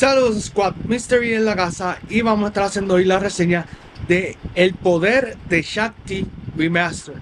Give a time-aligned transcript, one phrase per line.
[0.00, 3.66] Saludos Squad, Mystery en la casa y vamos a estar haciendo hoy la reseña
[4.08, 6.26] de El Poder de Shakti
[6.56, 7.18] Remastered.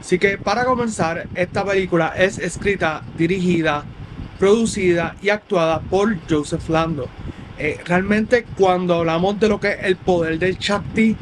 [0.00, 3.84] Así que para comenzar, esta película es escrita, dirigida,
[4.36, 7.08] producida y actuada por Joseph Lando.
[7.56, 11.14] Eh, realmente cuando hablamos de lo que es el poder del Shakti,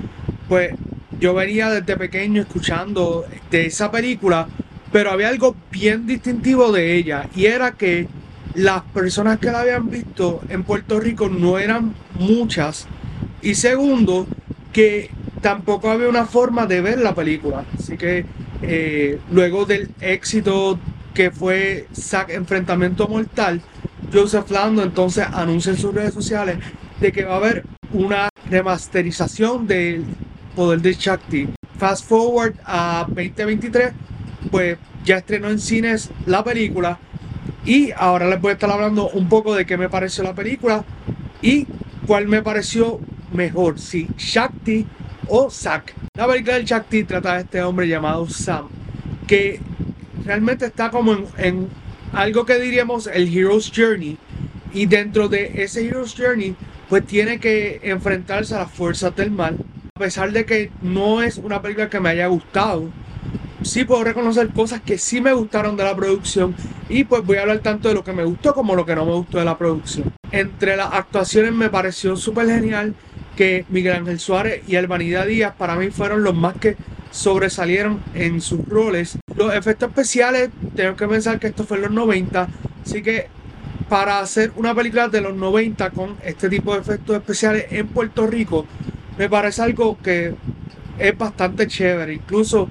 [0.48, 0.73] pues
[1.20, 4.48] yo venía desde pequeño escuchando de esa película,
[4.91, 8.09] pero había algo bien distintivo de ella y era que
[8.56, 12.87] las personas que la habían visto en Puerto Rico no eran muchas.
[13.42, 14.27] Y segundo,
[14.73, 15.10] que
[15.42, 17.65] tampoco había una forma de ver la película.
[17.79, 18.24] Así que
[18.62, 20.79] eh, luego del éxito
[21.12, 23.60] que fue Zack Enfrentamiento Mortal,
[24.12, 26.59] Joseph Lando entonces anuncia en sus redes sociales
[27.01, 30.04] de que va a haber una remasterización del
[30.54, 31.48] poder de Shakti.
[31.79, 33.93] Fast forward a 2023,
[34.51, 36.99] pues ya estrenó en cines la película
[37.66, 40.84] y ahora les voy a estar hablando un poco de qué me pareció la película
[41.42, 41.66] y
[42.06, 43.00] cuál me pareció
[43.32, 44.86] mejor, si Shakti
[45.28, 45.92] o Zack.
[46.14, 48.68] La película del Shakti trata de este hombre llamado Sam,
[49.26, 49.60] que
[50.24, 51.68] realmente está como en, en
[52.12, 54.16] algo que diríamos el Hero's Journey.
[54.72, 56.54] Y dentro de ese Hero's Journey,
[56.88, 59.59] pues tiene que enfrentarse a las fuerzas del mal.
[59.96, 62.90] A pesar de que no es una película que me haya gustado,
[63.66, 66.54] sí puedo reconocer cosas que sí me gustaron de la producción
[66.88, 69.04] y pues voy a hablar tanto de lo que me gustó como lo que no
[69.04, 70.12] me gustó de la producción.
[70.31, 72.94] Entre las actuaciones me pareció súper genial
[73.37, 76.76] que Miguel Ángel Suárez y Albanida Díaz para mí fueron los más que
[77.10, 79.19] sobresalieron en sus roles.
[79.37, 82.48] Los efectos especiales, tengo que pensar que esto fue en los 90,
[82.84, 83.28] así que
[83.88, 88.26] para hacer una película de los 90 con este tipo de efectos especiales en Puerto
[88.26, 88.66] Rico,
[89.19, 90.34] me parece algo que
[90.98, 92.14] es bastante chévere.
[92.14, 92.70] Incluso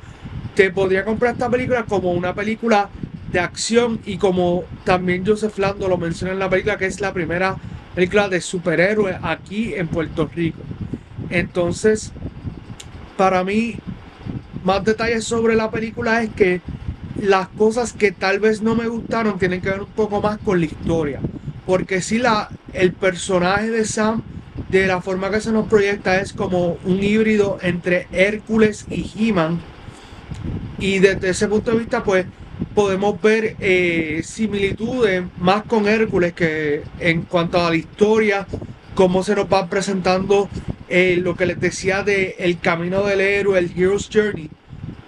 [0.55, 2.89] te podría comprar esta película como una película
[3.31, 7.13] de acción y como también Joseph Lando lo menciona en la película que es la
[7.13, 7.57] primera
[7.93, 10.59] película de superhéroes aquí en Puerto Rico.
[11.29, 12.13] Entonces,
[13.17, 13.75] para mí,
[14.63, 16.61] más detalles sobre la película es que
[17.21, 20.59] las cosas que tal vez no me gustaron tienen que ver un poco más con
[20.59, 21.19] la historia.
[21.65, 24.21] Porque si la, el personaje de Sam,
[24.69, 29.59] de la forma que se nos proyecta, es como un híbrido entre Hércules y He-Man
[30.79, 32.25] y desde ese punto de vista, pues
[32.73, 38.47] podemos ver eh, similitudes más con Hércules que en cuanto a la historia,
[38.93, 40.49] cómo se nos va presentando
[40.87, 44.49] eh, lo que les decía de el camino del héroe, el Hero's Journey,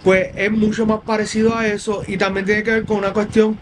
[0.03, 3.57] pues es mucho más parecido a eso y también tiene que ver con una cuestión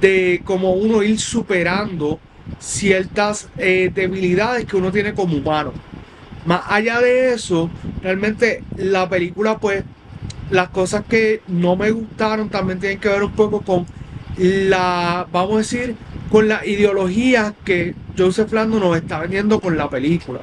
[0.00, 2.20] de cómo uno ir superando
[2.58, 5.72] ciertas eh, debilidades que uno tiene como humano.
[6.44, 7.70] Más allá de eso,
[8.02, 9.84] realmente la película pues
[10.50, 13.86] las cosas que no me gustaron también tienen que ver un poco con
[14.36, 15.96] la, vamos a decir,
[16.30, 20.40] con la ideología que Joseph Lando nos está vendiendo con la película.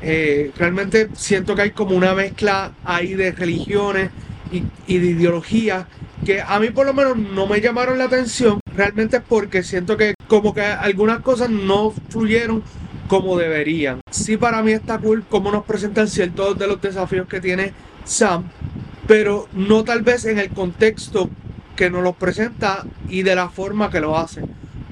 [0.00, 4.10] Eh, realmente siento que hay como una mezcla ahí de religiones
[4.50, 5.86] y, y de ideologías
[6.24, 8.60] que a mí por lo menos no me llamaron la atención.
[8.74, 12.62] Realmente porque siento que como que algunas cosas no fluyeron
[13.08, 14.00] como deberían.
[14.10, 17.72] Sí para mí está cool cómo nos presentan ciertos de los desafíos que tiene
[18.04, 18.44] Sam,
[19.06, 21.28] pero no tal vez en el contexto
[21.76, 24.42] que nos lo presenta y de la forma que lo hace.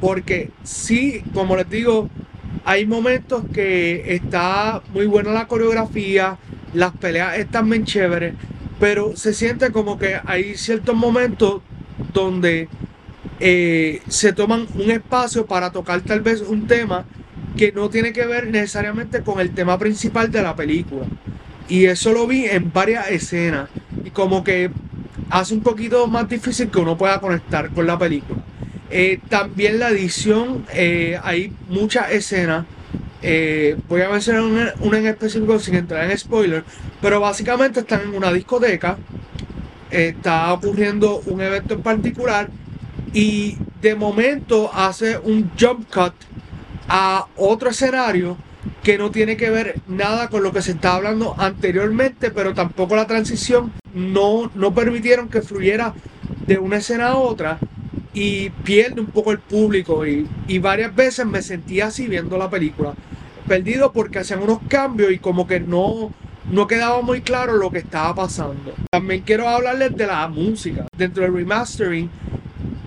[0.00, 2.08] Porque sí, como les digo,
[2.64, 6.38] hay momentos que está muy buena la coreografía,
[6.74, 8.34] las peleas están bien chéveres,
[8.78, 11.62] pero se siente como que hay ciertos momentos
[12.12, 12.68] donde
[13.40, 17.04] eh, se toman un espacio para tocar tal vez un tema
[17.56, 21.06] que no tiene que ver necesariamente con el tema principal de la película.
[21.68, 23.68] Y eso lo vi en varias escenas
[24.04, 24.70] y como que
[25.30, 28.40] hace un poquito más difícil que uno pueda conectar con la película.
[28.90, 32.66] Eh, también la edición, eh, hay muchas escenas.
[33.22, 36.64] Eh, voy a mencionar una, en específico sin entrar en spoiler,
[37.00, 38.98] pero básicamente están en una discoteca.
[39.90, 42.48] Está ocurriendo un evento en particular
[43.12, 46.14] y de momento hace un jump cut
[46.88, 48.36] a otro escenario
[48.82, 52.96] que no tiene que ver nada con lo que se estaba hablando anteriormente, pero tampoco
[52.96, 55.94] la transición no, no permitieron que fluyera
[56.46, 57.58] de una escena a otra
[58.12, 60.26] y pierde un poco el público y,
[60.58, 62.94] varias veces me sentía así viendo la película,
[63.46, 66.12] perdido porque hacían unos cambios y como que no,
[66.50, 68.74] no quedaba muy claro lo que estaba pasando.
[68.90, 70.86] También quiero hablarles de la música.
[70.96, 72.10] Dentro del remastering,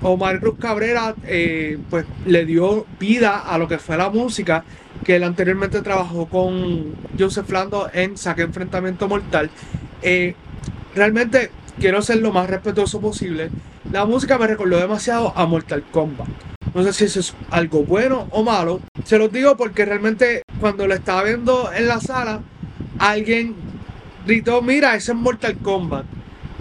[0.01, 4.63] Omar Cruz Cabrera eh, pues le dio vida a lo que fue la música
[5.03, 9.49] que él anteriormente trabajó con Joseph Lando en Saque Enfrentamiento Mortal.
[10.01, 10.35] Eh,
[10.95, 13.49] realmente quiero ser lo más respetuoso posible.
[13.91, 16.27] La música me recordó demasiado a Mortal Kombat.
[16.73, 18.79] No sé si eso es algo bueno o malo.
[19.03, 22.41] Se los digo porque realmente cuando lo estaba viendo en la sala,
[22.97, 23.55] alguien
[24.25, 26.05] gritó, mira, ese es Mortal Kombat.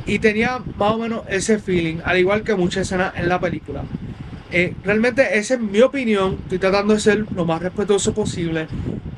[0.05, 3.85] Y tenía más o menos ese feeling, al igual que muchas escenas en la película.
[4.55, 8.67] Eh, realmente esa es mi opinión, estoy tratando de ser lo más respetuoso posible.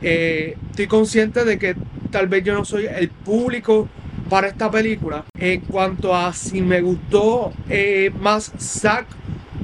[0.01, 1.75] Eh, estoy consciente de que
[2.13, 3.89] tal vez yo no soy el público
[4.31, 5.25] para esta película.
[5.37, 9.07] En cuanto a si me gustó eh, más Zack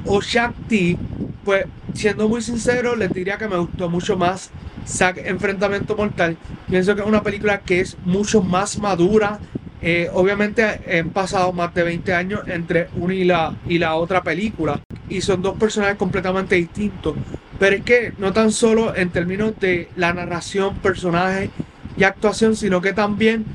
[0.05, 0.97] o Shakti,
[1.45, 4.51] pues siendo muy sincero, les diría que me gustó mucho más
[4.85, 6.35] Zack Enfrentamiento Mortal.
[6.69, 9.39] Pienso que es una película que es mucho más madura.
[10.13, 10.63] obviamente
[10.99, 14.81] han pasado más de 20 años entre una y la, y la otra película
[15.11, 17.15] y son dos personajes completamente distintos.
[17.59, 21.49] Pero es que no tan solo en términos de la narración, personaje
[21.97, 23.45] y actuación, sino que también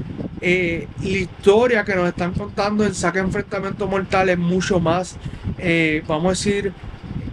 [0.40, 5.16] eh, la historia que nos están contando en Saca Enfrentamiento Mortal es mucho más,
[5.58, 6.72] eh, vamos a decir,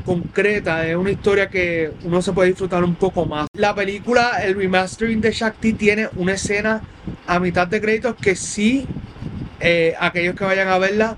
[0.05, 3.47] concreta, es una historia que uno se puede disfrutar un poco más.
[3.55, 6.81] La película, el remastering de Shakti, tiene una escena
[7.27, 8.87] a mitad de créditos que sí,
[9.59, 11.17] eh, aquellos que vayan a verla,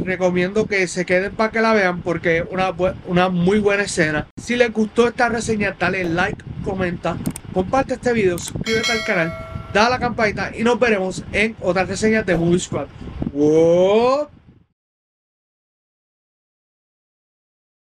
[0.00, 2.72] recomiendo que se queden para que la vean porque es una,
[3.06, 4.26] una muy buena escena.
[4.40, 7.16] Si les gustó esta reseña, dale like, comenta,
[7.52, 9.34] comparte este video, suscríbete al canal,
[9.72, 12.86] da la campanita y nos veremos en otras reseñas de Movie Squad.